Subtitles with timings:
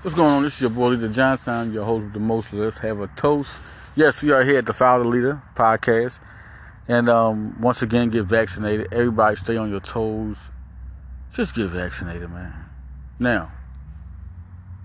[0.00, 0.42] What's going on?
[0.44, 2.52] This is your boy Leader Johnson, your host the most.
[2.52, 3.60] Let's have a toast.
[3.96, 6.20] Yes, we are here at the Founder Leader podcast.
[6.86, 8.92] And um, once again, get vaccinated.
[8.92, 10.50] Everybody stay on your toes.
[11.32, 12.54] Just get vaccinated, man.
[13.18, 13.50] Now,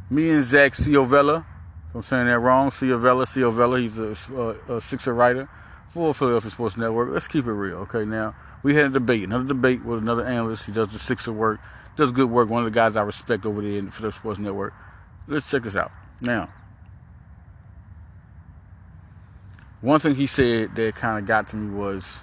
[0.10, 1.46] me and Zach Ciovella,
[1.90, 5.48] if I'm saying that wrong, Ciovella, Ciovella, he's a, a, a Sixer writer
[5.90, 7.12] for Philadelphia Sports Network.
[7.12, 8.04] Let's keep it real, okay?
[8.04, 8.34] Now,
[8.64, 10.66] we had a debate, another debate with another analyst.
[10.66, 11.60] He does the Sixer work,
[11.98, 12.50] does good work.
[12.50, 14.74] One of the guys I respect over there in the Philadelphia Sports Network.
[15.28, 15.92] Let's check this out.
[16.22, 16.50] Now,
[19.82, 22.22] one thing he said that kind of got to me was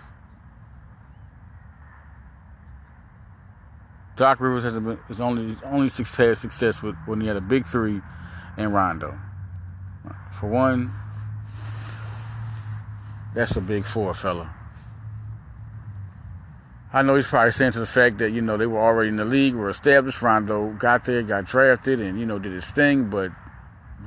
[4.16, 7.64] Doc Rivers has been is only only success success with when he had a big
[7.64, 8.02] three
[8.56, 9.18] and Rondo.
[10.38, 10.90] For one,
[13.34, 14.50] that's a big four, fella.
[16.92, 19.16] I know he's probably saying to the fact that, you know, they were already in
[19.16, 20.22] the league, were established.
[20.22, 23.08] Rondo got there, got drafted, and, you know, did his thing.
[23.10, 23.30] But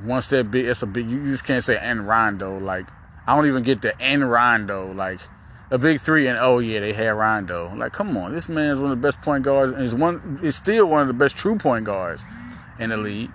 [0.03, 2.59] once that big, it's a big, you just can't say and Rondo.
[2.59, 2.87] Like,
[3.25, 4.91] I don't even get the and Rondo.
[4.91, 5.21] Like,
[5.71, 7.73] a big three, and oh, yeah, they had Rondo.
[7.73, 8.33] Like, come on.
[8.33, 11.07] This man's one of the best point guards, and he's, one, he's still one of
[11.07, 12.25] the best true point guards
[12.79, 13.31] in the league.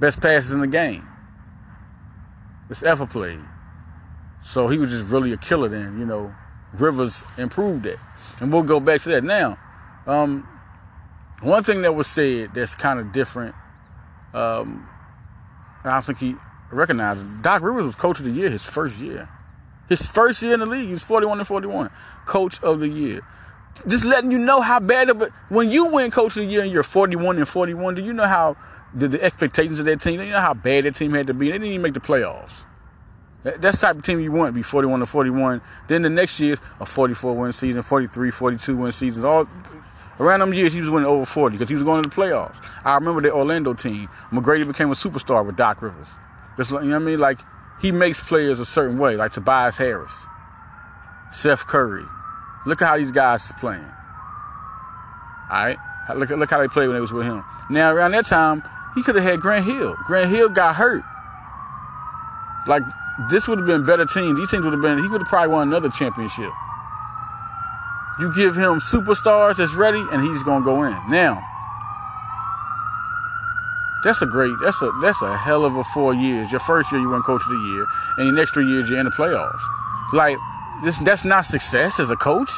[0.00, 1.06] Best passes in the game.
[2.70, 3.40] It's ever played.
[4.40, 6.34] So he was just really a killer then, you know.
[6.72, 7.98] Rivers improved it.
[8.40, 9.24] And we'll go back to that.
[9.24, 9.58] Now,
[10.06, 10.48] um,
[11.42, 13.54] one thing that was said that's kind of different,
[14.34, 14.88] um,
[15.84, 16.34] I don't think he
[16.70, 17.42] recognized.
[17.42, 19.28] Doc Rivers was coach of the year his first year.
[19.88, 21.90] His first year in the league, he was 41 and 41.
[22.26, 23.22] Coach of the year.
[23.86, 25.32] Just letting you know how bad of it.
[25.48, 28.26] When you win coach of the year and you're 41 and 41, do you know
[28.26, 28.56] how
[28.92, 31.34] the, the expectations of that team, do you know how bad that team had to
[31.34, 31.46] be?
[31.46, 32.64] They didn't even make the playoffs.
[33.56, 35.60] That's type of team you want, to be 41 to 41.
[35.86, 39.24] Then the next year, a 44 win season, 43, 42 win seasons.
[39.24, 39.48] All
[40.20, 42.56] around them years, he was winning over 40 because he was going to the playoffs.
[42.84, 44.08] I remember the Orlando team.
[44.30, 46.14] McGrady became a superstar with Doc Rivers.
[46.56, 47.20] Just you know what I mean?
[47.20, 47.38] Like
[47.80, 50.26] he makes players a certain way, like Tobias Harris,
[51.30, 52.04] Seth Curry.
[52.66, 53.92] Look at how these guys is playing.
[55.50, 55.78] All right,
[56.16, 57.44] look look how they played when they was with him.
[57.70, 58.62] Now around that time,
[58.94, 59.96] he could have had Grant Hill.
[60.06, 61.04] Grant Hill got hurt.
[62.66, 62.82] Like
[63.26, 64.36] this would have been better team.
[64.36, 64.98] These teams would have been.
[64.98, 66.52] He would have probably won another championship.
[68.20, 70.96] You give him superstars that's ready, and he's gonna go in.
[71.08, 71.42] Now,
[74.04, 74.54] that's a great.
[74.62, 76.52] That's a that's a hell of a four years.
[76.52, 77.86] Your first year you win coach of the year,
[78.16, 79.62] and your next three years you're in the playoffs.
[80.12, 80.38] Like
[80.84, 82.50] this, that's not success as a coach.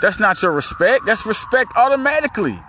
[0.00, 1.06] That's not your respect.
[1.06, 2.60] That's respect automatically.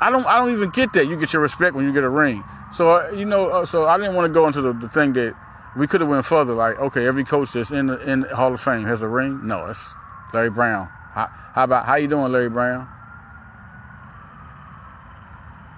[0.00, 0.26] I don't.
[0.26, 1.06] I don't even get that.
[1.06, 2.44] You get your respect when you get a ring.
[2.72, 5.12] So uh, you know, uh, so I didn't want to go into the, the thing
[5.14, 5.34] that
[5.76, 6.54] we could have went further.
[6.54, 9.46] Like, okay, every coach that's in the in the Hall of Fame has a ring.
[9.46, 9.94] No, it's
[10.32, 10.88] Larry Brown.
[11.12, 12.88] How, how about how you doing, Larry Brown?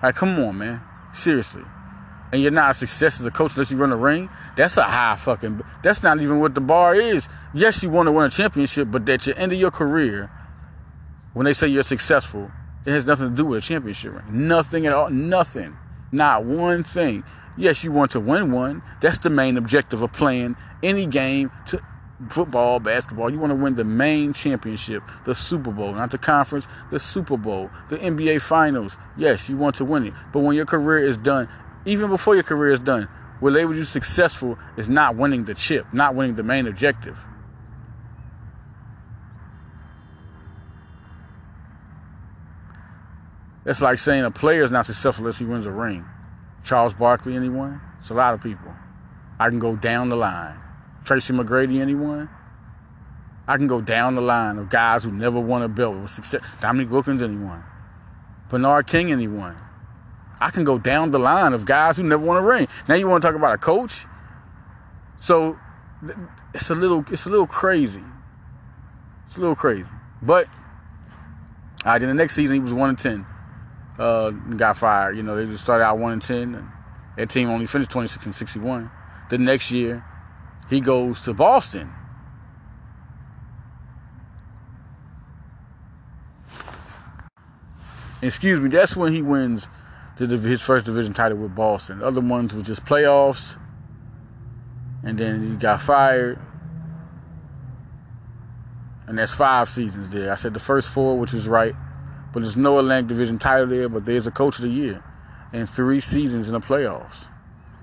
[0.03, 0.81] Like, come on, man,
[1.13, 1.63] seriously.
[2.33, 4.31] And you're not a success as a coach unless you run a ring.
[4.57, 5.63] That's a high fucking.
[5.83, 7.29] That's not even what the bar is.
[7.53, 10.31] Yes, you want to win a championship, but at the end of your career,
[11.33, 12.51] when they say you're successful,
[12.87, 14.49] it has nothing to do with a championship ring.
[14.49, 15.11] Nothing at all.
[15.11, 15.77] Nothing.
[16.13, 17.25] Not one thing.
[17.57, 18.83] Yes, you want to win one.
[19.01, 21.81] That's the main objective of playing any game to
[22.29, 23.31] football, basketball.
[23.31, 27.37] You want to win the main championship, the Super Bowl, not the conference, the Super
[27.37, 28.97] Bowl, the NBA Finals.
[29.17, 30.15] Yes, you want to win it.
[30.33, 31.49] But when your career is done,
[31.85, 33.09] even before your career is done,
[33.41, 37.25] what labels you successful is not winning the chip, not winning the main objective.
[43.65, 46.05] That's like saying a player is not successful unless he wins a ring.
[46.65, 47.81] Charles Barkley, anyone?
[47.99, 48.73] It's a lot of people.
[49.39, 50.57] I can go down the line.
[51.05, 52.29] Tracy McGrady, anyone?
[53.47, 56.43] I can go down the line of guys who never won a belt with success.
[56.61, 57.65] Dominique Wilkins, anyone?
[58.49, 59.57] Bernard King, anyone?
[60.41, 62.69] I can go down the line of guys who never won a ring.
[62.89, 64.07] Now you want to talk about a coach?
[65.17, 65.59] So
[66.55, 68.03] it's a little it's a little crazy.
[69.27, 69.85] It's a little crazy.
[70.23, 70.47] But
[71.85, 73.27] all right, then the next season he was one and ten
[74.01, 75.17] uh, got fired.
[75.17, 76.73] You know, they just started out one and ten.
[77.17, 78.91] That team only finished twenty six and sixty one.
[79.29, 80.05] The next year,
[80.69, 81.93] he goes to Boston.
[88.23, 89.69] Excuse me, that's when he wins
[90.19, 92.01] the, his first division title with Boston.
[92.01, 93.59] The other ones were just playoffs,
[95.03, 96.39] and then he got fired.
[99.07, 100.31] And that's five seasons there.
[100.31, 101.75] I said the first four, which was right.
[102.33, 105.03] But there's no Atlantic Division title there, but there's a coach of the year
[105.53, 107.27] and three seasons in the playoffs.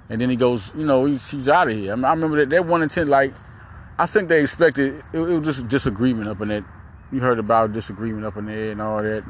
[0.09, 1.91] And then he goes, you know, he's, he's out of here.
[1.91, 3.33] I, mean, I remember that, that one and ten, like,
[3.97, 6.63] I think they expected, it, it was just a disagreement up in that.
[7.11, 9.23] You heard about disagreement up in there and all that.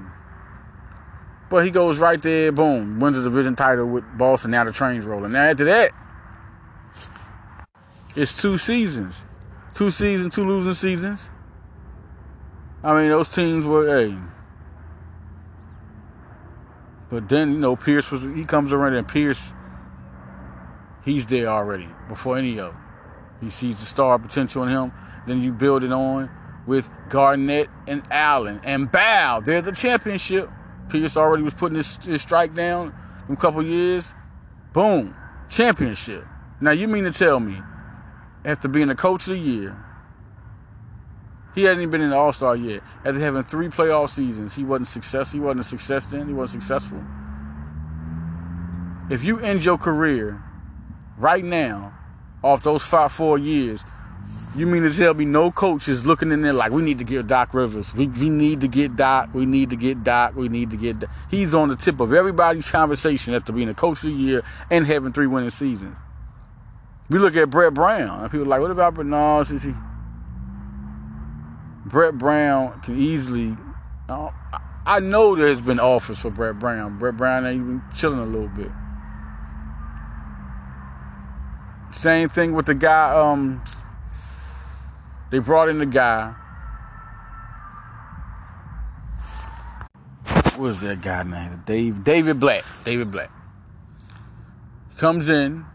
[1.50, 4.52] But he goes right there, boom, wins the division title with Boston.
[4.52, 5.32] Now the train's rolling.
[5.32, 5.92] Now after that,
[8.16, 9.24] it's two seasons,
[9.74, 11.30] two seasons, two losing seasons.
[12.84, 14.18] I mean, those teams were, hey.
[17.10, 19.54] But then you know, Pierce was he comes around and Pierce,
[21.06, 22.84] he's there already before any of them.
[23.42, 24.92] He sees the star potential in him.
[25.26, 26.30] Then you build it on
[26.66, 29.40] with Garnett and Allen and Bow.
[29.40, 30.50] There's the championship.
[30.90, 32.94] Pierce already was putting his, his strike down
[33.28, 34.14] in a couple years.
[34.74, 35.16] Boom,
[35.50, 36.26] championship.
[36.60, 37.62] Now you mean to tell me,
[38.44, 39.78] after being the coach of the year,
[41.58, 42.84] he hadn't even been in the All Star yet.
[43.04, 45.40] After having three playoff seasons, he wasn't successful.
[45.40, 46.28] He wasn't a success then.
[46.28, 47.04] He wasn't successful.
[49.10, 50.40] If you end your career
[51.18, 51.98] right now
[52.44, 53.84] off those five four years
[54.56, 57.04] you mean to tell me no coach is looking in there like we need to
[57.04, 57.92] get Doc Rivers.
[57.94, 59.30] We, we need to get Doc.
[59.34, 60.36] We need to get Doc.
[60.36, 61.00] We need to get.
[61.00, 61.10] Doc.
[61.32, 64.86] He's on the tip of everybody's conversation after being a coach of the year and
[64.86, 65.96] having three winning seasons.
[67.10, 69.50] We look at Brett Brown and people are like, what about Bernard?
[69.50, 69.74] Is he?
[71.88, 73.56] Brett Brown can easily.
[74.10, 74.30] Uh,
[74.86, 77.00] I know there's been offers for Brett Brown.
[77.00, 78.72] Brett Brown ain't even chilling a little bit.
[81.94, 83.14] Same thing with the guy.
[83.16, 83.64] Um,
[85.32, 86.36] they brought in the guy.
[90.26, 91.64] What was that guy name?
[91.66, 92.64] Dave David Blatt.
[92.84, 93.30] David Blatt
[94.98, 95.66] Comes in.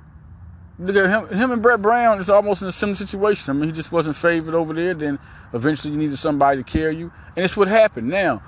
[0.78, 1.38] Look at him.
[1.38, 3.50] Him and Brett Brown is almost in a similar situation.
[3.50, 4.94] I mean, he just wasn't favored over there.
[4.94, 5.18] Then
[5.52, 8.08] eventually you needed somebody to carry you, and it's what happened.
[8.08, 8.42] Now,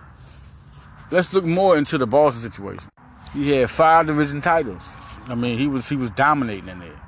[1.10, 2.90] let's look more into the Boston situation.
[3.32, 4.82] He had five division titles.
[5.26, 7.00] I mean, he was he was dominating in there.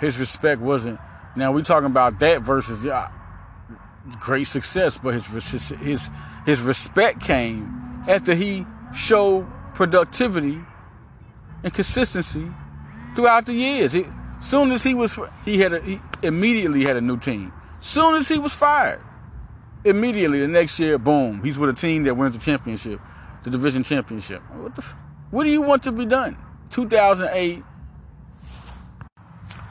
[0.00, 0.98] His respect wasn't
[1.34, 3.10] now we talking about that versus yeah,
[4.20, 6.10] great success, but his his his,
[6.44, 10.60] his respect came after he showed productivity
[11.64, 12.50] and consistency
[13.16, 13.96] throughout the years.
[14.40, 17.52] Soon as he was, he had a, he immediately had a new team.
[17.82, 19.00] Soon as he was fired,
[19.84, 23.00] immediately the next year, boom, he's with a team that wins the championship,
[23.42, 24.40] the division championship.
[24.54, 24.82] What the,
[25.30, 26.38] what do you want to be done?
[26.70, 27.62] 2008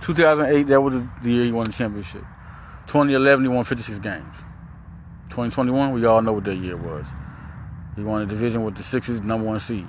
[0.02, 2.24] 2008, that was the year he won the championship.
[2.88, 4.36] 2011, he won 56 games.
[5.30, 7.08] 2021, we all know what that year was.
[7.96, 9.88] He won the division with the Sixers, number one seed.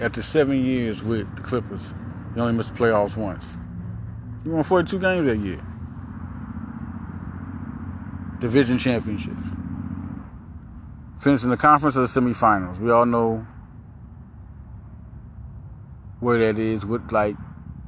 [0.00, 1.94] After seven years with the Clippers,
[2.34, 3.56] he only missed the playoffs once.
[4.42, 5.64] He won 42 games that year.
[8.40, 9.38] Division championships.
[11.18, 12.78] Finishing the conference or the semifinals.
[12.78, 13.46] We all know
[16.18, 16.84] where that is.
[16.84, 17.36] What like,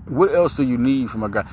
[0.06, 1.49] what else do you need from a guy?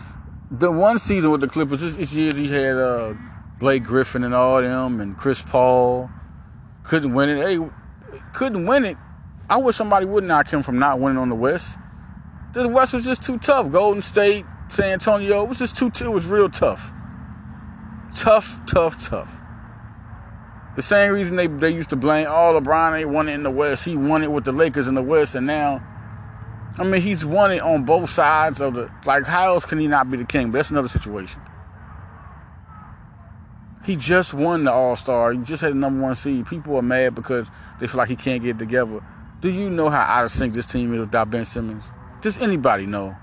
[0.51, 3.13] The one season with the Clippers, this, years he had uh,
[3.57, 6.09] Blake Griffin and all them, and Chris Paul.
[6.83, 7.37] Couldn't win it.
[7.37, 7.69] Hey,
[8.33, 8.97] couldn't win it.
[9.49, 11.77] I wish somebody would knock him from not winning on the West.
[12.53, 13.71] The West was just too tough.
[13.71, 15.89] Golden State, San Antonio, it was just too.
[15.89, 16.07] Tough.
[16.07, 16.91] It was real tough.
[18.15, 19.37] Tough, tough, tough.
[20.75, 23.51] The same reason they they used to blame, oh, LeBron ain't won it in the
[23.51, 23.85] West.
[23.85, 25.81] He won it with the Lakers in the West, and now
[26.77, 28.89] I mean, he's won it on both sides of the.
[29.05, 30.51] Like, how else can he not be the king?
[30.51, 31.41] But that's another situation.
[33.83, 35.33] He just won the All Star.
[35.33, 36.47] He just had the number one seed.
[36.47, 39.01] People are mad because they feel like he can't get together.
[39.41, 41.85] Do you know how out of sync this team is without Ben Simmons?
[42.21, 43.15] Does anybody know?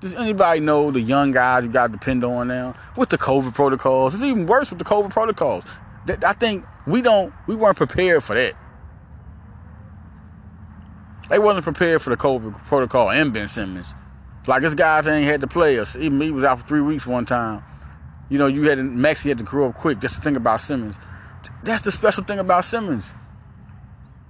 [0.00, 3.54] Does anybody know the young guys you got to depend on now with the COVID
[3.54, 4.14] protocols?
[4.14, 5.64] It's even worse with the COVID protocols.
[6.24, 8.56] I think we don't, we weren't prepared for that.
[11.28, 13.94] They wasn't prepared for the COVID protocol and Ben Simmons.
[14.46, 15.94] Like this guys ain't had to play us.
[15.94, 17.62] Even me was out for three weeks one time.
[18.28, 20.00] You know, you had Maxey had to grow up quick.
[20.00, 20.98] That's the thing about Simmons.
[21.62, 23.14] That's the special thing about Simmons.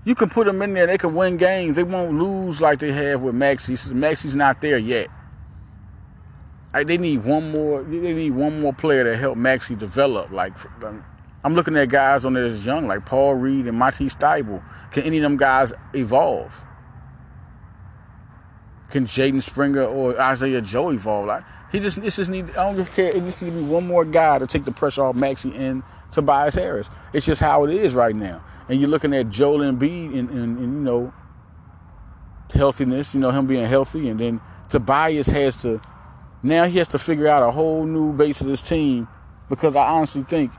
[0.04, 1.76] You can put them in there, they can win games.
[1.76, 3.76] They won't lose like they have with Maxey.
[3.94, 5.08] Maxey's not there yet.
[6.72, 7.82] Like they need one more.
[7.82, 10.30] They need one more player to help Maxey develop.
[10.32, 11.04] Like um,
[11.44, 14.62] I'm looking at guys on there that's young, like Paul Reed and Matisse Thybulle.
[14.90, 16.62] Can any of them guys evolve?
[18.90, 21.26] Can Jaden Springer or Isaiah Joe evolve?
[21.26, 23.08] Like he just this just need I don't care.
[23.08, 25.82] It just need to be one more guy to take the pressure off Maxey and
[26.10, 26.88] Tobias Harris.
[27.12, 28.42] It's just how it is right now.
[28.68, 31.12] And you're looking at Joel Embiid and, and, and you know
[32.54, 35.80] healthiness, you know him being healthy, and then Tobias has to
[36.42, 39.08] now he has to figure out a whole new base of this team
[39.48, 40.50] because I honestly think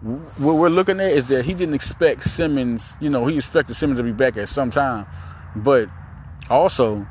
[0.00, 3.98] what we're looking at is that he didn't expect Simmons, you know, he expected Simmons
[3.98, 5.06] to be back at some time,
[5.54, 5.90] but
[6.48, 7.06] also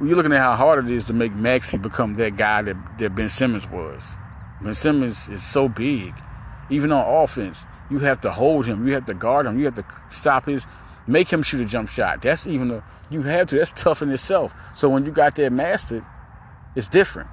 [0.00, 3.14] you're looking at how hard it is to make Maxey become that guy that, that
[3.14, 4.16] Ben Simmons was.
[4.60, 6.14] Ben Simmons is so big.
[6.70, 8.86] Even on offense, you have to hold him.
[8.86, 9.58] You have to guard him.
[9.58, 10.66] You have to stop his,
[11.06, 12.22] make him shoot a jump shot.
[12.22, 13.56] That's even a, you have to.
[13.56, 14.54] That's tough in itself.
[14.74, 16.04] So when you got that mastered,
[16.74, 17.28] it's different.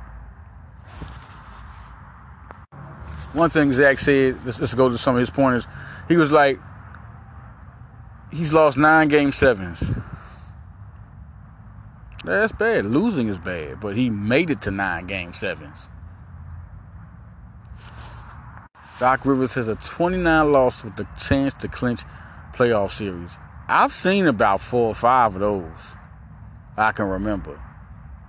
[3.34, 5.68] One thing Zach said, let's, let's go to some of his pointers.
[6.08, 6.58] He was like,
[8.32, 9.92] he's lost nine game sevens.
[12.24, 12.86] That's bad.
[12.86, 15.90] Losing is bad, but he made it to nine game sevens.
[19.00, 22.02] Doc Rivers has a 29 loss with the chance to clinch
[22.54, 23.38] playoff series.
[23.68, 25.98] I've seen about four or five of those
[26.78, 27.62] I can remember.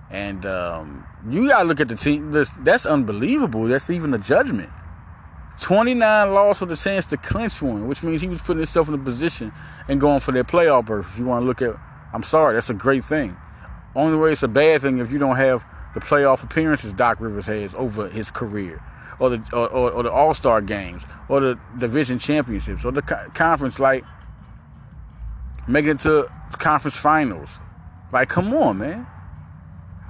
[0.09, 2.31] And um, you gotta look at the team.
[2.31, 3.65] That's unbelievable.
[3.65, 4.69] That's even a judgment.
[5.61, 8.93] 29 loss with a chance to clinch one, which means he was putting himself in
[8.93, 9.51] a position
[9.87, 11.07] and going for that playoff berth.
[11.13, 11.75] If you want to look at,
[12.13, 13.35] I'm sorry, that's a great thing.
[13.95, 17.47] Only way it's a bad thing if you don't have the playoff appearances Doc Rivers
[17.47, 18.83] has over his career,
[19.19, 23.01] or the or, or, or the All Star games, or the division championships, or the
[23.01, 24.03] co- conference like
[25.67, 27.59] making it to conference finals.
[28.11, 29.07] Like, come on, man.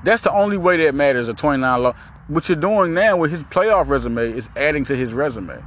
[0.03, 1.27] That's the only way that matters.
[1.27, 1.97] A 29 loss.
[2.27, 5.63] What you're doing now with his playoff resume is adding to his resume.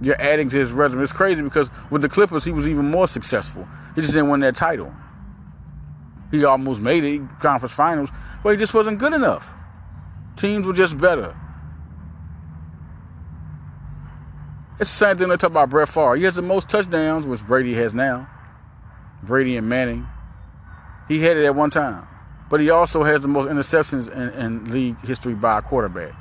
[0.00, 1.02] You're adding to his resume.
[1.02, 3.68] It's crazy because with the Clippers, he was even more successful.
[3.94, 4.92] He just didn't win that title.
[6.30, 8.10] He almost made it, conference finals,
[8.42, 9.54] but he just wasn't good enough.
[10.36, 11.34] Teams were just better.
[14.78, 16.16] It's the same thing they talk about Brett Favre.
[16.16, 18.28] He has the most touchdowns, which Brady has now.
[19.22, 20.06] Brady and Manning.
[21.08, 22.06] He had it at one time.
[22.50, 26.14] But he also has the most interceptions in, in league history by a quarterback.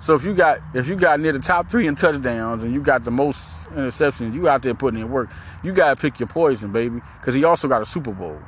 [0.00, 2.82] So if you got if you got near the top three in touchdowns and you
[2.82, 5.30] got the most interceptions, you out there putting in work.
[5.62, 8.38] You gotta pick your poison, baby, because he also got a Super Bowl.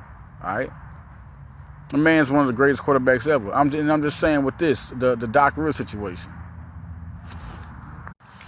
[0.45, 0.71] All right,
[1.91, 3.51] the man's one of the greatest quarterbacks ever.
[3.53, 6.31] I'm and I'm just saying with this the the Doc Rivers situation.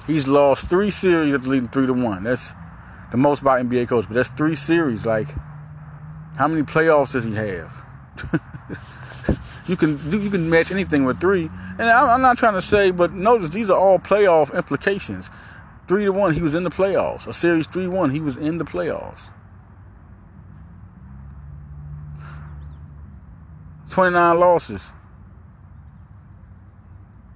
[0.07, 2.25] He's lost three series leading three to one.
[2.25, 2.53] That's
[3.11, 5.07] the most by NBA coach, but that's three series.
[5.07, 5.29] Like,
[6.37, 7.77] how many playoffs does he have?
[9.71, 11.49] You can you can match anything with three.
[11.79, 15.31] And I'm not trying to say, but notice these are all playoff implications.
[15.87, 17.29] Three to one, he was in the playoffs.
[17.29, 19.31] A series three one, he was in the playoffs.
[23.89, 24.93] Twenty nine losses.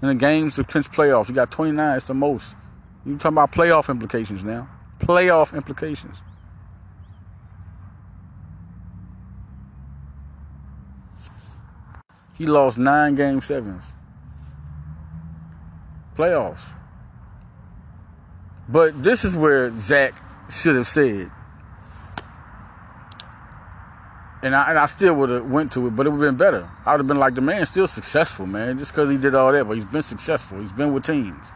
[0.04, 1.96] In the games to clinch playoffs, you got 29.
[1.96, 2.54] It's the most.
[3.06, 4.68] You talking about playoff implications now?
[4.98, 6.20] Playoff implications.
[12.36, 13.94] He lost nine game sevens.
[16.14, 16.74] Playoffs.
[18.68, 20.12] But this is where Zach
[20.50, 21.30] should have said.
[24.44, 26.38] And I, and I still would have went to it, but it would have been
[26.38, 26.68] better.
[26.84, 29.50] I would have been like, the man's still successful, man, just because he did all
[29.50, 29.66] that.
[29.66, 30.60] But he's been successful.
[30.60, 31.46] He's been with teams.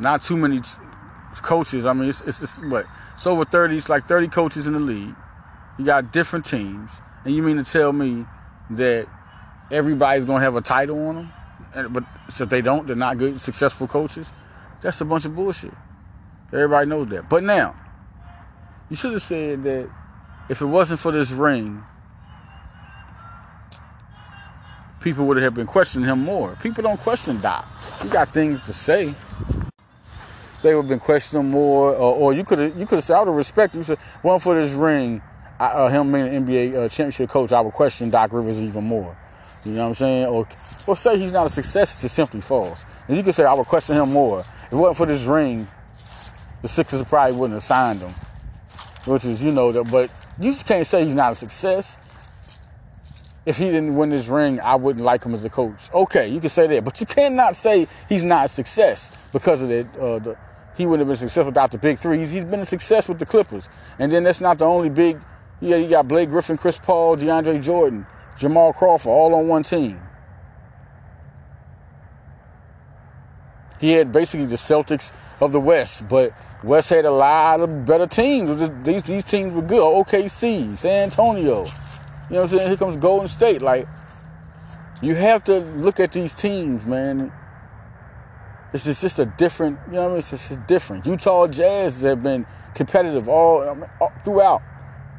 [0.00, 0.70] Not too many t-
[1.42, 1.84] coaches.
[1.84, 2.86] I mean, it's, it's, it's what?
[3.14, 3.76] It's over 30.
[3.76, 5.14] It's like 30 coaches in the league.
[5.78, 6.92] You got different teams.
[7.26, 8.24] And you mean to tell me
[8.70, 9.06] that
[9.70, 11.32] everybody's gonna have a title on them,
[11.74, 14.32] and, but so if they don't, they're not good, successful coaches.
[14.80, 15.74] That's a bunch of bullshit.
[16.52, 17.28] Everybody knows that.
[17.28, 17.74] But now,
[18.88, 19.90] you should have said that
[20.48, 21.82] if it wasn't for this ring,
[25.00, 26.56] people would have been questioning him more.
[26.62, 27.68] People don't question Doc.
[28.02, 29.14] You got things to say.
[30.62, 33.16] They would have been questioning more, or, or you could have you could have said
[33.16, 33.74] out of respect.
[33.74, 35.22] You said one for this ring,
[35.58, 38.84] I, uh, him being an NBA uh, championship coach, I would question Doc Rivers even
[38.84, 39.16] more.
[39.64, 40.26] You know what I'm saying?
[40.26, 40.46] Or,
[40.86, 42.84] or say he's not a success, it's just simply false.
[43.08, 44.40] And you could say, I would question him more.
[44.40, 45.66] If it wasn't for this ring,
[46.62, 48.12] the Sixers probably wouldn't have signed him.
[49.06, 50.10] Which is, you know, that, but
[50.40, 51.96] you just can't say he's not a success.
[53.44, 55.88] If he didn't win this ring, I wouldn't like him as a coach.
[55.94, 59.68] Okay, you can say that, but you cannot say he's not a success because of
[59.68, 59.86] that.
[59.96, 60.36] Uh, the,
[60.76, 62.26] he wouldn't have been successful without the big three.
[62.26, 65.20] He's been a success with the Clippers, and then that's not the only big.
[65.60, 68.06] Yeah, you got Blake Griffin, Chris Paul, DeAndre Jordan.
[68.38, 70.00] Jamal Crawford all on one team.
[73.80, 76.32] He had basically the Celtics of the West, but
[76.66, 78.58] West had a lot of better teams.
[78.82, 79.78] These, these teams were good.
[79.80, 81.64] OKC, San Antonio.
[81.64, 82.68] You know what I'm saying?
[82.68, 83.62] Here comes Golden State.
[83.62, 83.86] Like,
[85.00, 87.32] you have to look at these teams, man.
[88.72, 90.18] It's just, just a different, you know what I mean?
[90.18, 91.06] It's just different.
[91.06, 92.44] Utah Jazz have been
[92.74, 94.60] competitive all, all throughout.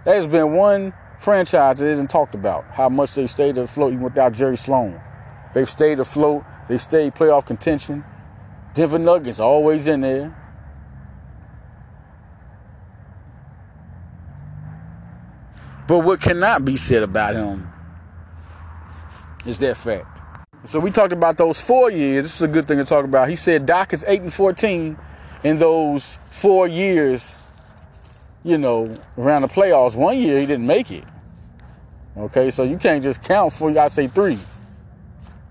[0.04, 2.66] There's been one franchise that isn't talked about.
[2.72, 5.00] How much they stayed afloat even without Jerry Sloan.
[5.54, 6.44] They've stayed afloat.
[6.68, 8.04] They stayed playoff contention.
[8.74, 10.36] Denver Nuggets always in there.
[15.88, 17.68] But what cannot be said about him
[19.46, 20.06] is that fact.
[20.66, 22.26] So we talked about those four years.
[22.26, 23.30] This is a good thing to talk about.
[23.30, 24.98] He said Doc is 8 and 14
[25.44, 27.36] in those four years,
[28.44, 29.96] you know, around the playoffs.
[29.96, 31.06] One year he didn't make it.
[32.18, 33.80] Okay, so you can't just count for you.
[33.80, 34.40] I say three.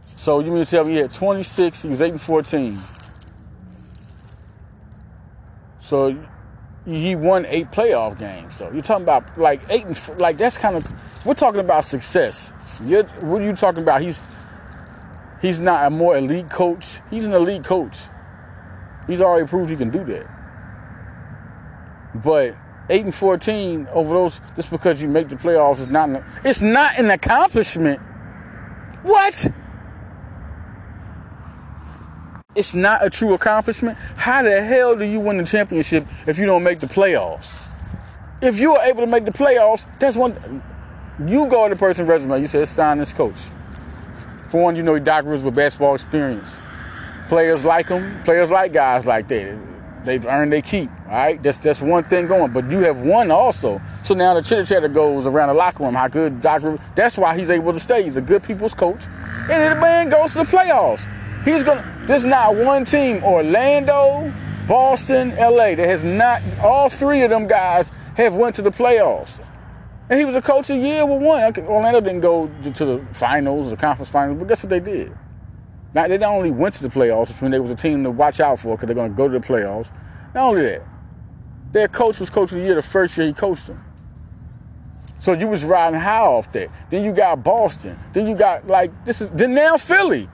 [0.03, 2.79] So you mean to tell me he had 26, he was 8 and 14.
[5.81, 6.19] So
[6.87, 8.57] he won eight playoff games.
[8.57, 12.53] So you're talking about like eight and like that's kind of we're talking about success.
[12.85, 14.03] You're, what are you talking about?
[14.03, 14.21] He's
[15.43, 17.01] he's not a more elite coach.
[17.11, 17.99] He's an elite coach.
[19.07, 20.27] He's already proved he can do that.
[22.15, 22.57] But
[22.89, 26.61] eight and fourteen over those just because you make the playoffs is not an, it's
[26.61, 28.01] not an accomplishment.
[29.03, 29.53] What?
[32.57, 33.99] It's not a true accomplishment.
[34.17, 37.71] How the hell do you win the championship if you don't make the playoffs?
[38.41, 40.63] If you are able to make the playoffs, that's one.
[41.27, 42.41] You go to the person's resume.
[42.41, 43.39] You say, sign this coach.
[44.49, 46.59] For one, you know Doc Rivers with basketball experience.
[47.29, 48.23] Players like him.
[48.25, 49.59] Players like guys like that.
[50.05, 50.89] They've earned their keep.
[51.07, 52.53] All right, that's that's one thing going.
[52.53, 53.83] But you have won also.
[54.03, 55.95] So now the chitter chatter goes around the locker room.
[55.95, 56.81] How good Doc Rivers.
[56.95, 58.05] That's why he's able to stay.
[58.05, 59.07] He's a good people's coach,
[59.51, 61.07] and the man goes to the playoffs.
[61.47, 62.05] He's gonna.
[62.07, 64.33] There's not one team, Orlando,
[64.67, 66.43] Boston, LA, that has not.
[66.61, 69.41] All three of them guys have went to the playoffs.
[70.11, 71.41] And he was a coach a year with one.
[71.69, 75.17] Orlando didn't go to the finals, the conference finals, but guess what they did?
[75.95, 78.41] Now they not only went to the playoffs, when they was a team to watch
[78.41, 79.91] out for because they're to go to the playoffs.
[80.35, 80.83] Not only that,
[81.71, 83.85] their coach was coach of the year the first year he coached them.
[85.21, 86.71] So you was riding high off that.
[86.91, 87.99] Then you got Boston.
[88.13, 90.29] Then you got like this is then now Philly.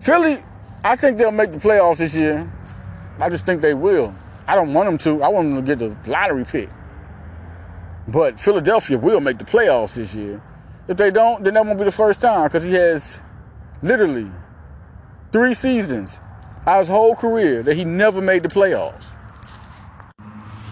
[0.00, 0.38] Philly,
[0.84, 2.50] I think they'll make the playoffs this year.
[3.20, 4.14] I just think they will.
[4.46, 5.22] I don't want them to.
[5.22, 6.70] I want them to get the lottery pick.
[8.06, 10.40] But Philadelphia will make the playoffs this year.
[10.86, 13.20] If they don't, then that won't be the first time because he has
[13.82, 14.30] literally
[15.32, 16.20] three seasons
[16.66, 19.10] out his whole career that he never made the playoffs.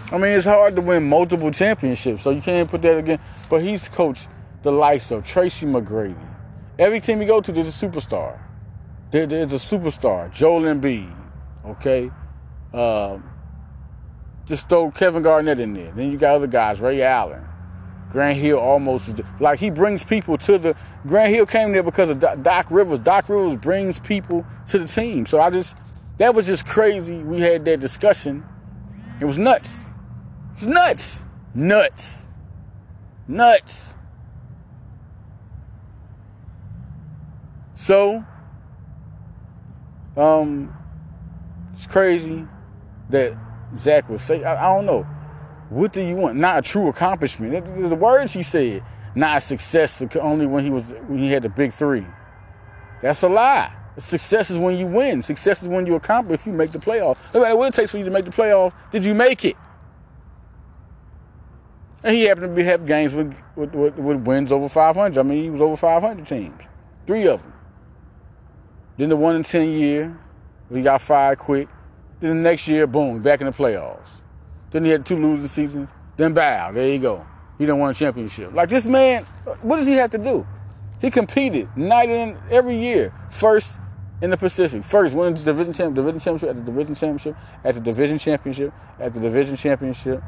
[0.09, 3.19] I mean, it's hard to win multiple championships, so you can't put that again.
[3.49, 4.29] But he's coached
[4.63, 6.15] the likes of Tracy McGrady.
[6.79, 8.39] Every team he go to, there's a superstar.
[9.11, 11.13] There, there's a superstar, Joel Embiid.
[11.65, 12.11] Okay,
[12.73, 13.17] uh,
[14.45, 15.91] just throw Kevin Garnett in there.
[15.91, 17.43] Then you got other guys, Ray Allen,
[18.11, 18.57] Grant Hill.
[18.57, 20.75] Almost like he brings people to the.
[21.05, 22.99] Grant Hill came there because of Doc Rivers.
[22.99, 25.25] Doc Rivers brings people to the team.
[25.25, 25.75] So I just
[26.17, 27.17] that was just crazy.
[27.17, 28.43] We had that discussion.
[29.19, 29.85] It was nuts.
[30.51, 31.23] It was nuts.
[31.53, 32.27] Nuts.
[33.27, 33.95] Nuts.
[37.75, 38.25] So,
[40.17, 40.75] um,
[41.73, 42.47] it's crazy
[43.09, 43.37] that
[43.75, 44.43] Zach would say.
[44.43, 45.03] I, I, don't know.
[45.69, 46.37] What do you want?
[46.37, 47.65] Not a true accomplishment.
[47.65, 48.83] The, the words he said,
[49.15, 52.05] not success only when he was when he had the big three.
[53.01, 53.73] That's a lie.
[53.97, 55.23] Success is when you win.
[55.23, 56.41] Success is when you accomplish.
[56.41, 58.31] If you make the playoffs, no matter what it takes for you to make the
[58.31, 59.55] playoffs, did you make it?
[62.03, 65.19] And he happened to be, have games with, with, with, with wins over 500.
[65.19, 66.61] I mean, he was over 500 teams,
[67.07, 67.53] three of them.
[68.97, 70.17] Then the one in 10 year,
[70.73, 71.69] he got fired quick.
[72.19, 74.09] Then the next year, boom, back in the playoffs.
[74.71, 75.89] Then he had two losing seasons.
[76.17, 77.25] Then bow, there you go.
[77.57, 78.53] He didn't win a championship.
[78.53, 79.23] Like this man,
[79.61, 80.45] what does he have to do?
[80.99, 83.13] He competed night in every year.
[83.29, 83.79] First
[84.21, 84.83] in the Pacific.
[84.83, 88.73] First, winning the division champ, division championship, at the division championship, at the division championship,
[88.99, 90.23] at the division championship.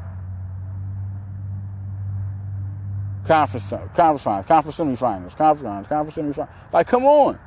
[3.26, 6.48] Conference, conference finals, conference semifinals, conference finals, conference semifinals.
[6.72, 7.38] Like, come on.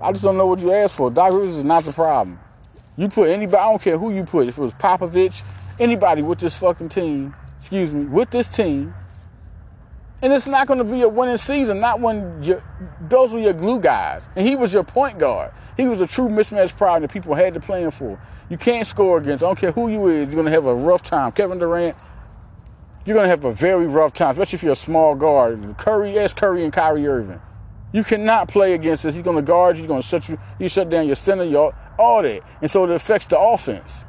[0.00, 1.10] I just don't know what you asked for.
[1.10, 2.38] Doc Rivers is not the problem.
[2.96, 5.44] You put anybody, I don't care who you put, if it was Popovich,
[5.78, 8.94] anybody with this fucking team, excuse me, with this team,
[10.22, 12.42] and it's not going to be a winning season, not when
[13.08, 14.28] those were your glue guys.
[14.36, 15.52] And he was your point guard.
[15.76, 18.20] He was a true mismatch problem that people had to play him for.
[18.50, 19.42] You can't score against.
[19.42, 20.26] I don't care who you is.
[20.26, 21.32] You're going to have a rough time.
[21.32, 21.96] Kevin Durant,
[23.06, 25.76] you're going to have a very rough time, especially if you're a small guard.
[25.78, 27.40] Curry, yes, Curry and Kyrie Irving.
[27.92, 29.14] You cannot play against this.
[29.14, 29.82] He's going to guard you.
[29.82, 30.38] He's going to shut you.
[30.58, 34.04] You shut down your center, your all that, and so it affects the offense.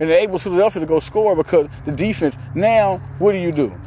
[0.00, 2.36] And able Philadelphia to go score because the defense.
[2.54, 3.78] Now, what do you do?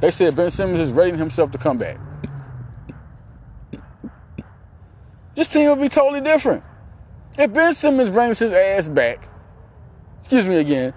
[0.00, 1.98] They said Ben Simmons is readying himself to come back.
[5.34, 6.64] this team will be totally different.
[7.38, 9.28] If Ben Simmons brings his ass back,
[10.18, 10.92] excuse me again,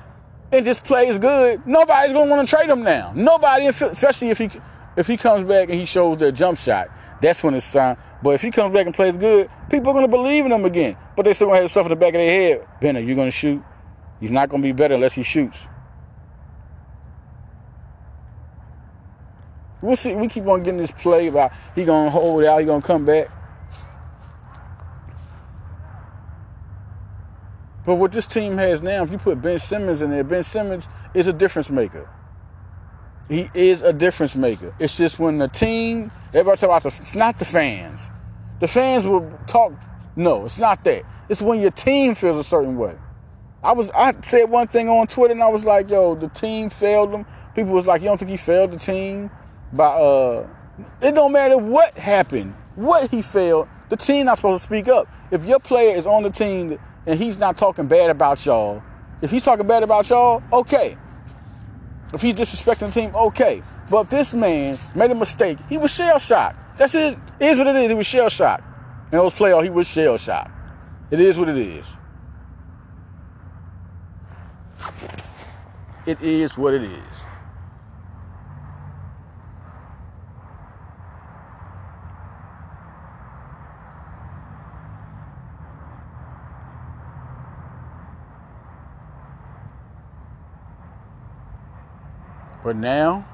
[0.51, 3.13] and just plays good, nobody's gonna want to trade him now.
[3.15, 4.49] Nobody, especially if he
[4.97, 6.89] if he comes back and he shows that jump shot,
[7.21, 7.97] that's when it's time.
[8.23, 10.97] But if he comes back and plays good, people are gonna believe in him again.
[11.15, 12.67] But they still gonna have stuff in the back of their head.
[12.79, 13.63] Benner, you're gonna shoot?
[14.19, 15.59] He's not gonna be better unless he shoots.
[19.81, 20.13] We'll see.
[20.13, 23.29] We keep on getting this play about he gonna hold out, he gonna come back.
[27.83, 30.87] But what this team has now, if you put Ben Simmons in there, Ben Simmons
[31.15, 32.07] is a difference maker.
[33.31, 34.75] He is a difference maker.
[34.77, 38.09] It's just when the team, everybody talk about the, it's not the fans.
[38.59, 39.71] The fans will talk.
[40.17, 41.03] No, it's not that.
[41.29, 42.93] It's when your team feels a certain way.
[43.63, 46.69] I was I said one thing on Twitter and I was like, yo, the team
[46.69, 47.25] failed them.
[47.55, 49.31] People was like, you don't think he failed the team?
[49.71, 50.47] By uh
[51.01, 55.07] it don't matter what happened, what he failed, the team not supposed to speak up.
[55.31, 58.83] If your player is on the team and he's not talking bad about y'all,
[59.21, 60.97] if he's talking bad about y'all, okay.
[62.13, 63.61] If he's disrespecting the team, okay.
[63.89, 66.77] But if this man made a mistake, he was shell shocked.
[66.77, 67.17] That's it.
[67.39, 67.89] It is what it is.
[67.89, 68.63] He was shell shocked.
[69.11, 70.51] In those playoffs, he was shell shocked.
[71.09, 71.87] It is what it is.
[76.05, 77.20] It is what it is.
[92.63, 93.27] But now,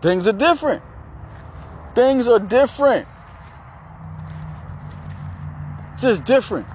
[0.00, 0.82] things are different.
[1.94, 3.06] Things are different.
[6.00, 6.66] Just different.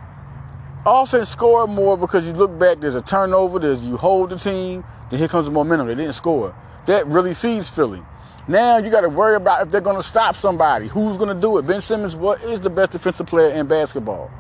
[0.86, 4.86] Offense score more because you look back, there's a turnover, there's you hold the team,
[5.10, 5.88] then here comes the momentum.
[5.88, 6.56] They didn't score.
[6.86, 8.02] That really feeds Philly.
[8.48, 10.88] Now you got to worry about if they're going to stop somebody.
[10.88, 11.64] Who's going to do it?
[11.64, 14.32] Ben Simmons, what is the best defensive player in basketball?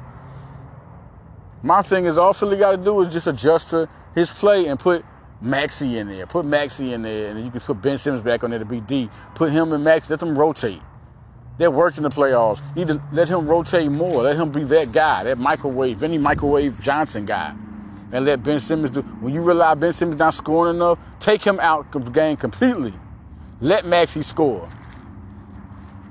[1.62, 4.80] My thing is, all Philly got to do is just adjust to his play and
[4.80, 5.04] put
[5.42, 6.26] Maxey in there.
[6.26, 8.80] Put Maxey in there, and you can put Ben Simmons back on there to be
[8.80, 9.10] D.
[9.36, 10.10] Put him and Max.
[10.10, 10.82] Let them rotate.
[11.60, 12.60] That worked in the playoffs.
[12.76, 14.24] Need to let him rotate more.
[14.24, 17.56] Let him be that guy, that microwave, any microwave Johnson guy.
[18.12, 19.02] And let Ben Simmons do.
[19.02, 22.94] When you realize Ben Simmons not scoring enough, take him out the game completely.
[23.60, 24.70] Let Maxey score.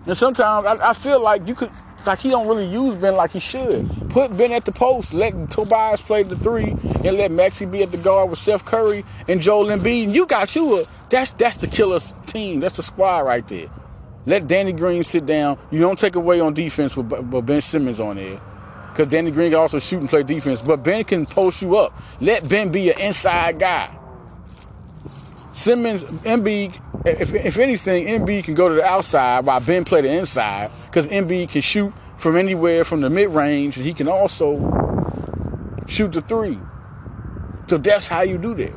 [0.05, 1.71] And sometimes I, I feel like you could
[2.07, 3.89] like he don't really use Ben like he should.
[4.11, 6.71] Put Ben at the post, let Tobias play the three,
[7.05, 10.05] and let Maxey be at the guard with Seth Curry and Joel Embiid.
[10.05, 12.61] And you got you a that's that's the killer team.
[12.61, 13.69] That's a squad right there.
[14.27, 15.59] Let Danny Green sit down.
[15.71, 18.41] You don't take away on defense with, with Ben Simmons on there.
[18.91, 20.63] Because Danny Green can also shoot and play defense.
[20.63, 21.97] But Ben can post you up.
[22.21, 23.96] Let Ben be an inside guy.
[25.57, 30.11] Simmons, Embiid, if, if anything, Embiid can go to the outside while Ben play the
[30.11, 30.71] inside.
[30.85, 33.79] Because Embiid can shoot from anywhere from the mid range.
[33.79, 34.59] And he can also
[35.89, 36.59] shoot the three.
[37.69, 38.75] So that's how you do that.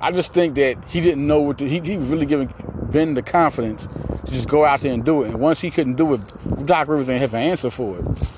[0.00, 2.54] I just think that he didn't know what to, he, he was really giving
[2.92, 3.88] Ben the confidence
[4.26, 5.30] to just go out there and do it.
[5.30, 6.20] And once he couldn't do it,
[6.66, 8.32] Doc Rivers didn't have an answer for it.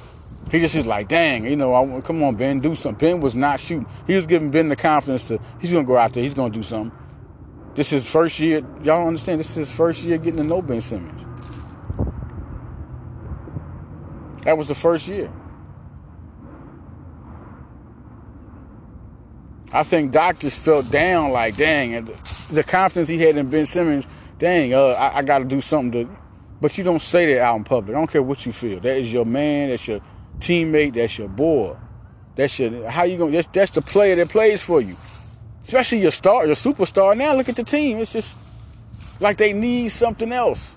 [0.50, 2.98] He just was like, dang, you know, I, come on, Ben, do something.
[2.98, 3.86] Ben was not shooting.
[4.06, 6.50] He was giving Ben the confidence to, he's going to go out there, he's going
[6.50, 6.96] to do something.
[7.76, 8.62] This is his first year.
[8.82, 9.38] Y'all understand?
[9.38, 11.24] This is his first year getting to know Ben Simmons.
[14.42, 15.30] That was the first year.
[19.72, 22.08] I think Doc just felt down, like, dang, and
[22.50, 24.04] the confidence he had in Ben Simmons,
[24.38, 26.16] dang, uh, I, I got to do something to.
[26.60, 27.96] But you don't say that out in public.
[27.96, 28.80] I don't care what you feel.
[28.80, 29.70] That is your man.
[29.70, 30.00] That's your
[30.40, 30.94] teammate.
[30.94, 31.76] That's your boy.
[32.34, 33.32] That's your how you gonna.
[33.32, 34.96] That's, that's the player that plays for you,
[35.62, 37.16] especially your star, your superstar.
[37.16, 37.98] Now look at the team.
[37.98, 38.38] It's just
[39.20, 40.76] like they need something else.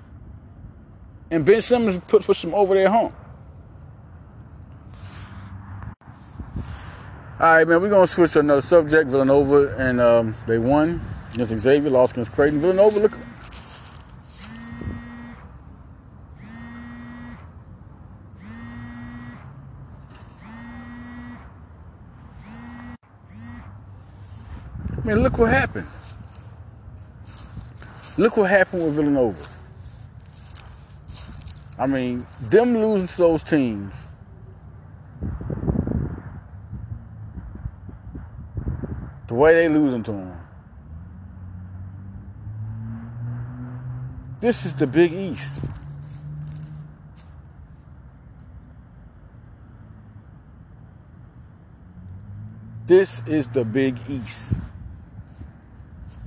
[1.32, 3.16] And Ben Simmons put push them over their hump.
[7.40, 9.10] All right, man, we're going to switch to another subject.
[9.10, 11.02] Villanova, and um, they won
[11.34, 12.62] against Xavier, lost against Creighton.
[12.62, 13.12] Villanova, look.
[25.04, 25.88] Man, look what happened.
[28.18, 29.50] Look what happened with Villanova.
[31.78, 34.08] I mean, them losing to those teams
[39.34, 40.38] The way they losing to them.
[44.40, 45.60] This is the Big East.
[52.86, 54.60] This is the Big East.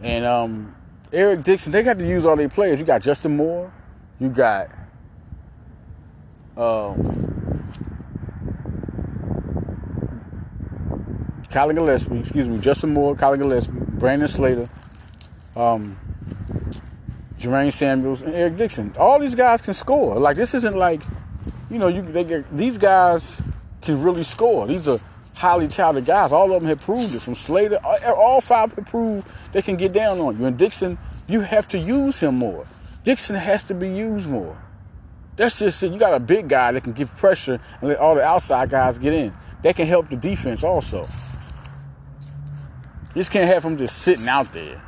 [0.07, 0.77] And um,
[1.13, 2.79] Eric Dixon, they got to use all their players.
[2.79, 3.73] You got Justin Moore,
[4.21, 4.69] you got
[6.57, 7.73] um,
[11.51, 14.69] Collin Gillespie, excuse me, Justin Moore, Collin Gillespie, Brandon Slater,
[15.57, 15.99] um,
[17.41, 18.93] Jermaine Samuels, and Eric Dixon.
[18.97, 20.21] All these guys can score.
[20.21, 21.03] Like this isn't like,
[21.69, 23.43] you know, you they get these guys
[23.83, 24.69] can really score.
[24.69, 25.01] These are
[25.37, 26.33] highly talented guys.
[26.33, 27.21] All of them have proved it.
[27.21, 30.47] From Slater, all five have proved they can get down on you.
[30.47, 32.67] And Dixon, you have to use him more.
[33.05, 34.61] Dixon has to be used more.
[35.37, 35.93] That's just it.
[35.93, 38.99] You got a big guy that can give pressure and let all the outside guys
[38.99, 39.35] get in.
[39.63, 41.07] That can help the defense also.
[43.15, 44.83] You just can't have him just sitting out there.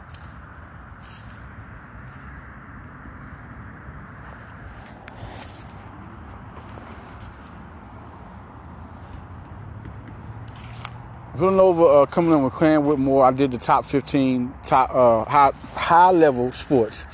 [11.38, 13.24] Villanova uh, coming in with Cam Whitmore.
[13.24, 17.06] I did the top 15 top uh, high high level sports,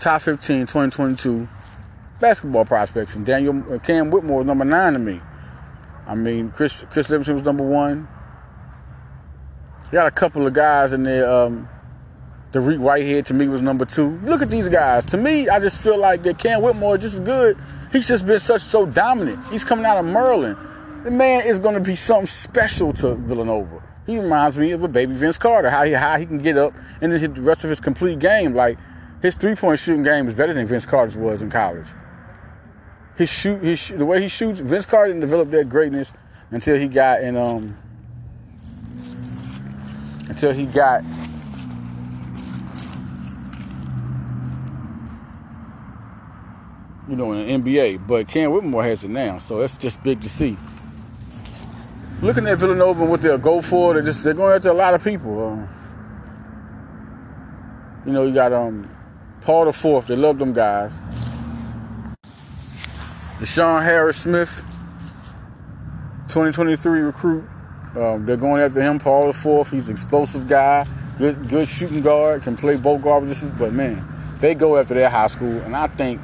[0.00, 1.48] top 15 2022
[2.18, 5.20] basketball prospects, and Daniel uh, Cam Whitmore was number nine to me.
[6.08, 8.08] I mean, Chris Chris Livingston was number one.
[9.86, 11.30] You got a couple of guys in there.
[11.30, 11.68] Um,
[12.50, 14.18] Dariq Whitehead to me was number two.
[14.24, 15.04] Look at these guys.
[15.06, 17.56] To me, I just feel like that Cam Whitmore just as good.
[17.92, 19.46] He's just been such so dominant.
[19.52, 20.56] He's coming out of Maryland.
[21.08, 23.82] The man is going to be something special to Villanova.
[24.04, 25.70] He reminds me of a baby Vince Carter.
[25.70, 28.18] How he how he can get up and then hit the rest of his complete
[28.18, 28.52] game.
[28.54, 28.76] Like
[29.22, 31.86] his three point shooting game is better than Vince Carter's was in college.
[33.16, 34.60] His shoot, his the way he shoots.
[34.60, 36.12] Vince Carter didn't develop that greatness
[36.50, 37.74] until he got in um
[40.28, 41.02] until he got
[47.08, 48.06] you know in the NBA.
[48.06, 50.58] But Cam Whitmore has it now, so that's just big to see
[52.20, 54.94] looking at Villanova and what they'll go for, they're just they're going after a lot
[54.94, 55.46] of people.
[55.46, 55.68] Um,
[58.06, 58.88] you know, you got um
[59.42, 60.06] Paul the Fourth.
[60.06, 61.00] They love them guys.
[63.38, 64.64] Deshaun Harris Smith,
[66.28, 67.44] 2023 recruit.
[67.96, 68.98] Um, they're going after him.
[68.98, 69.70] Paul the Fourth.
[69.70, 70.86] He's an explosive guy.
[71.18, 72.42] Good, good shooting guard.
[72.42, 73.52] Can play both guard positions.
[73.52, 74.06] But man,
[74.40, 76.20] they go after their high school, and I think,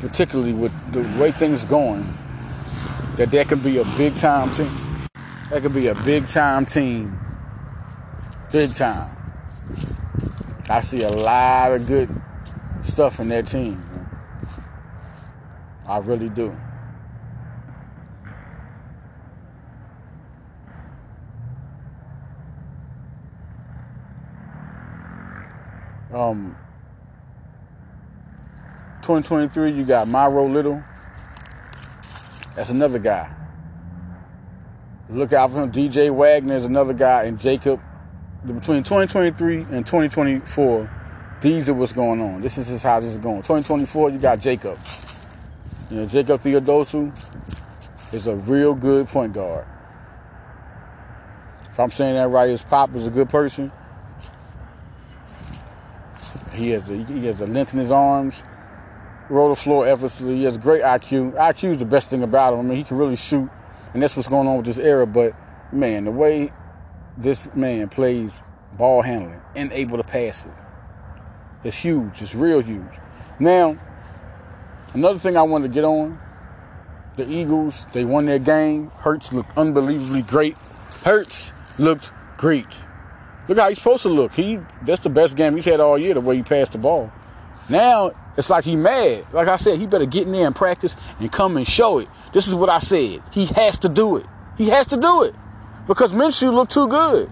[0.00, 2.16] particularly with the way things going,
[3.16, 4.87] that that could be a big time team.
[5.50, 7.18] That could be a big time team.
[8.52, 9.16] Big time.
[10.68, 12.08] I see a lot of good
[12.82, 13.82] stuff in that team.
[15.86, 16.54] I really do.
[26.12, 26.56] Um,
[29.00, 30.82] 2023, you got Myro Little.
[32.54, 33.37] That's another guy.
[35.10, 35.72] Look out for him.
[35.72, 37.80] DJ Wagner is another guy, and Jacob.
[38.46, 42.40] Between 2023 and 2024, these are what's going on.
[42.40, 43.38] This is how this is going.
[43.38, 44.78] 2024, you got Jacob.
[45.90, 47.12] You know, Jacob Theodosu
[48.14, 49.66] is a real good point guard.
[51.70, 53.72] If I'm saying that right, his pop is a good person.
[56.54, 58.42] He has a, he has a length in his arms,
[59.30, 60.36] roll the floor effortlessly.
[60.36, 61.32] He has great IQ.
[61.34, 62.60] IQ is the best thing about him.
[62.60, 63.48] I mean, he can really shoot
[63.94, 65.06] and that's what's going on with this era.
[65.06, 65.34] But
[65.72, 66.50] man, the way
[67.16, 68.40] this man plays
[68.76, 70.52] ball handling and able to pass it,
[71.64, 72.22] it's huge.
[72.22, 72.84] It's real huge.
[73.40, 73.78] Now,
[74.94, 76.18] another thing I wanted to get on,
[77.16, 78.90] the Eagles, they won their game.
[78.98, 80.56] Hurts looked unbelievably great.
[81.04, 82.66] Hurts looked great.
[83.48, 84.34] Look how he's supposed to look.
[84.34, 87.10] He that's the best game he's had all year, the way he passed the ball.
[87.68, 89.26] Now it's like he mad.
[89.32, 92.08] Like I said, he better get in there and practice and come and show it.
[92.32, 93.20] This is what I said.
[93.32, 94.26] He has to do it.
[94.56, 95.34] He has to do it.
[95.88, 97.28] Because Minshew looked too good.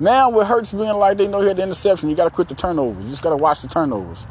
[0.00, 2.56] Now with Hurts being like they know he had the interception, you gotta quit the
[2.56, 3.04] turnovers.
[3.04, 4.26] You just gotta watch the turnovers.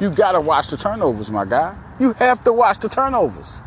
[0.00, 1.76] You gotta watch the turnovers, my guy.
[2.00, 3.62] You have to watch the turnovers.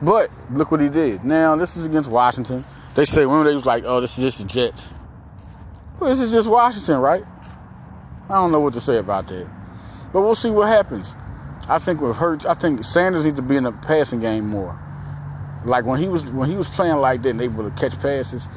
[0.00, 1.22] But look what he did.
[1.22, 2.64] Now this is against Washington.
[2.94, 4.88] They say remember they was like, oh, this is just the Jets.
[5.98, 7.24] Well, this is just Washington, right?
[8.28, 9.46] I don't know what to say about that.
[10.12, 11.14] But we'll see what happens.
[11.68, 14.78] I think with Hurts, I think Sanders needs to be in the passing game more.
[15.64, 18.48] Like when he was when he was playing like that and able to catch passes,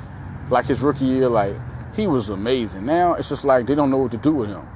[0.50, 1.56] like his rookie year, like
[1.96, 2.86] he was amazing.
[2.86, 4.68] Now it's just like they don't know what to do with him.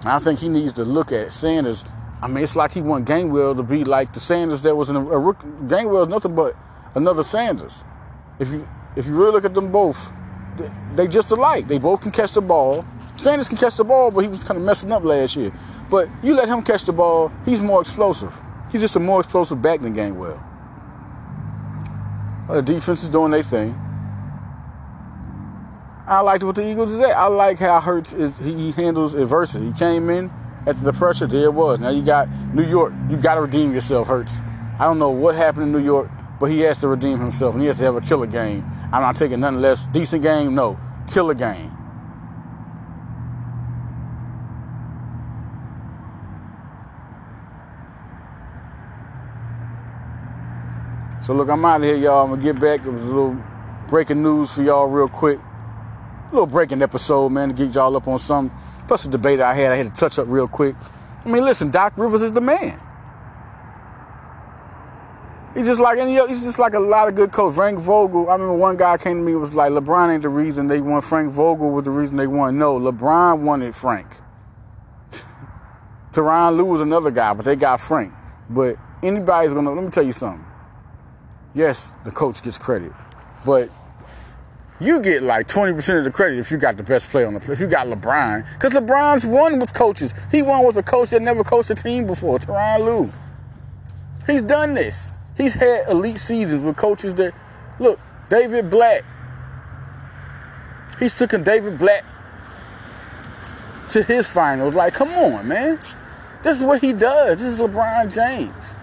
[0.00, 1.84] And I think he needs to look at Sanders.
[2.22, 4.96] I mean, it's like he want Gainwell to be like the Sanders that was in
[4.96, 5.46] a, a rookie.
[5.66, 6.54] Gainwell is nothing but
[6.94, 7.84] another Sanders.
[8.38, 10.10] If you if you really look at them both,
[10.94, 11.66] they just alike.
[11.68, 12.84] They both can catch the ball.
[13.16, 15.52] Sanders can catch the ball, but he was kind of messing up last year.
[15.90, 18.34] But you let him catch the ball, he's more explosive.
[18.70, 20.42] He's just a more explosive back than Gainwell.
[22.48, 23.74] The defense is doing their thing.
[26.06, 27.16] I liked what the Eagles is at.
[27.16, 29.66] I like how Hurts is he handles adversity.
[29.66, 30.30] He came in
[30.66, 31.80] after the pressure, there it was.
[31.80, 32.92] Now you got New York.
[33.08, 34.40] You got to redeem yourself, Hurts.
[34.78, 37.62] I don't know what happened in New York, but he has to redeem himself, and
[37.62, 38.64] he has to have a killer game.
[38.92, 39.86] I'm not taking nothing less.
[39.86, 40.78] Decent game, no.
[41.10, 41.76] Killer game.
[51.22, 52.24] So look, I'm out of here, y'all.
[52.24, 52.86] I'm gonna get back.
[52.86, 53.36] It was a little
[53.88, 55.40] breaking news for y'all real quick.
[55.40, 58.56] A little breaking episode, man, to get y'all up on something.
[58.86, 60.76] Plus the debate I had, I had to touch up real quick.
[61.24, 62.80] I mean, listen, Doc Rivers is the man.
[65.56, 67.54] He's just like any he's just like a lot of good coach.
[67.54, 70.66] Frank Vogel, I remember one guy came to me was like, LeBron ain't the reason
[70.66, 71.00] they won.
[71.00, 72.58] Frank Vogel was the reason they won.
[72.58, 74.06] No, LeBron wanted Frank.
[76.12, 78.12] Tyronn Lue was another guy, but they got Frank.
[78.50, 80.44] But anybody's gonna let me tell you something.
[81.54, 82.92] Yes, the coach gets credit,
[83.46, 83.70] but
[84.78, 87.50] you get like 20% of the credit if you got the best player on the
[87.50, 90.12] If you got LeBron, because LeBron's won with coaches.
[90.30, 93.10] He won with a coach that never coached a team before, Tyronn Lue.
[94.26, 95.12] He's done this.
[95.36, 97.34] He's had elite seasons with coaches that,
[97.78, 99.04] look, David Blatt.
[100.98, 102.04] He's taken David Blatt
[103.90, 104.74] to his finals.
[104.74, 105.78] Like, come on, man.
[106.42, 107.40] This is what he does.
[107.40, 108.74] This is LeBron James.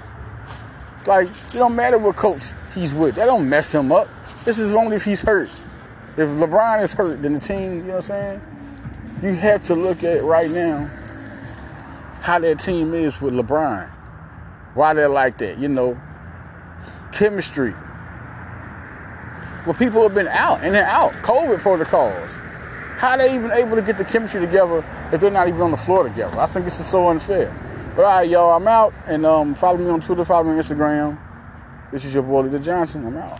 [1.07, 2.41] Like, it don't matter what coach
[2.73, 3.15] he's with.
[3.15, 4.07] That don't mess him up.
[4.45, 5.49] This is only if he's hurt.
[6.15, 8.41] If LeBron is hurt, then the team, you know what I'm saying?
[9.23, 10.89] You have to look at right now
[12.21, 13.89] how that team is with LeBron.
[14.75, 15.99] Why they're like that, you know,
[17.13, 17.73] chemistry.
[19.65, 21.13] Well, people have been out and they're out.
[21.23, 22.41] COVID protocols.
[22.97, 25.77] How they even able to get the chemistry together if they're not even on the
[25.77, 26.39] floor together?
[26.39, 27.53] I think this is so unfair.
[27.95, 28.93] But all right, y'all, I'm out.
[29.07, 31.17] And um, follow me on Twitter, follow me on Instagram.
[31.91, 33.05] This is your boy, Lee Johnson.
[33.05, 33.39] I'm out.